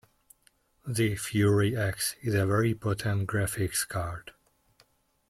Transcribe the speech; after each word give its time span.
The 0.87 1.15
Fury 1.15 1.77
X 1.77 2.15
is 2.23 2.33
a 2.33 2.47
very 2.47 2.73
potent 2.73 3.27
graphics 3.27 3.87
card. 3.87 4.33